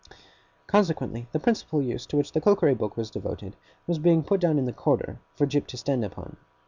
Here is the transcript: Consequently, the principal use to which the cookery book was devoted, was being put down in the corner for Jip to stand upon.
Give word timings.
Consequently, 0.65 1.27
the 1.31 1.37
principal 1.39 1.79
use 1.79 2.07
to 2.07 2.17
which 2.17 2.31
the 2.31 2.41
cookery 2.41 2.73
book 2.73 2.97
was 2.97 3.11
devoted, 3.11 3.55
was 3.85 3.99
being 3.99 4.23
put 4.23 4.41
down 4.41 4.57
in 4.57 4.65
the 4.65 4.73
corner 4.73 5.19
for 5.35 5.45
Jip 5.45 5.67
to 5.67 5.77
stand 5.77 6.03
upon. 6.03 6.37